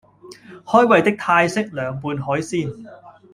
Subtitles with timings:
[0.65, 2.83] 開胃的泰式涼拌海鮮